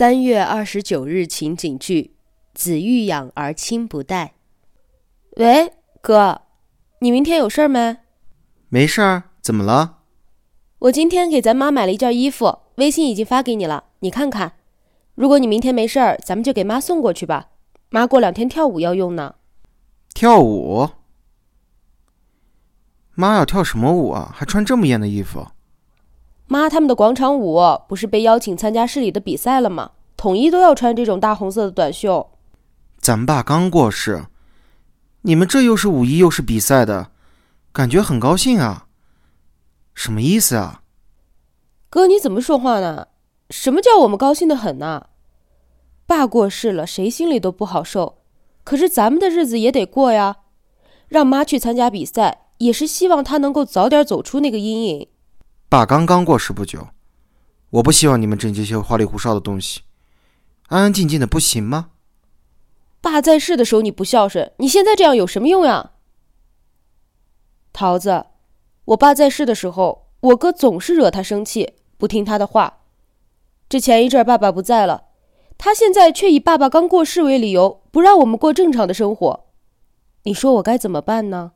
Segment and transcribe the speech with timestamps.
[0.00, 2.14] 三月二十九日情景剧：
[2.54, 4.32] 子欲养而亲不待。
[5.36, 6.40] 喂，哥，
[7.00, 7.98] 你明天有事儿没？
[8.70, 9.98] 没事儿，怎么了？
[10.78, 14.54] 我今天给咱妈买了一件衣服，微信已经发给你了，你看看。
[15.16, 17.50] 如果你明天没事儿，咱们就给妈送过去吧。
[17.90, 19.34] 妈过两天跳舞要用呢。
[20.14, 20.88] 跳舞？
[23.14, 24.32] 妈要跳什么舞啊？
[24.34, 25.48] 还穿这么艳的衣服？
[26.52, 29.92] 妈他们的广场舞不是被邀请参加市里的比赛了吗？
[30.16, 32.28] 统一都要穿这种大红色的短袖。
[32.98, 34.24] 咱爸刚过世，
[35.22, 37.12] 你们这又是五一又是比赛的，
[37.72, 38.88] 感觉很高兴啊？
[39.94, 40.82] 什么意思啊？
[41.88, 43.06] 哥，你怎么说话呢？
[43.48, 45.06] 什么叫我们高兴的很呢？
[46.04, 48.18] 爸过世了，谁心里都不好受。
[48.64, 50.38] 可是咱们的日子也得过呀。
[51.06, 55.06] 让妈去参加比赛，也是希望她能够早点走出那个阴影。
[55.70, 56.88] 爸刚刚过世不久，
[57.70, 59.82] 我不希望你们整这些花里胡哨的东西，
[60.66, 61.90] 安安静静的不行吗？
[63.00, 65.92] 爸在世的时候你不孝顺，你现在这样有什么用呀？
[67.72, 68.26] 桃子，
[68.86, 72.78] 我爸在世的时候，我哥总是惹他生气，不听他的话。
[73.68, 75.04] 这前一阵爸爸不在了。
[75.56, 79.46] 他现在却以爸爸刚过世为理由，不让我们过正常的生活，
[80.24, 81.52] 你说我该怎么办呢？